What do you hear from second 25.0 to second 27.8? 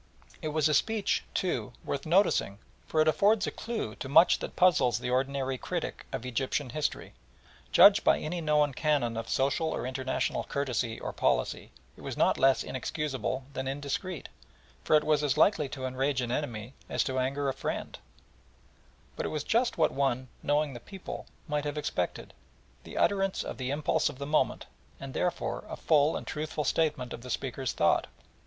therefore, a full and truthful statement of the speaker's